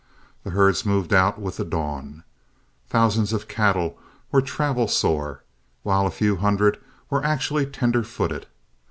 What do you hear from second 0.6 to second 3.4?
moved out with the dawn. Thousands